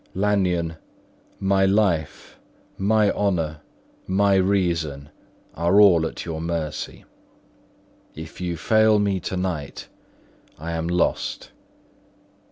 [0.15, 0.77] Lanyon,
[1.39, 2.39] my life,
[2.75, 3.61] my honour,
[4.07, 5.09] my reason,
[5.53, 7.05] are all at your mercy;
[8.15, 9.89] if you fail me to night,
[10.57, 11.51] I am lost.